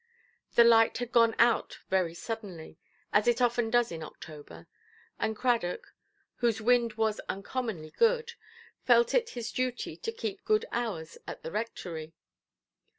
[0.55, 2.79] The light had gone out very suddenly,
[3.13, 4.65] as it often does in October,
[5.19, 5.93] and Cradock
[6.37, 8.31] (whose wind was uncommonly good)
[8.83, 12.15] felt it his duty to keep good hours at the Rectory.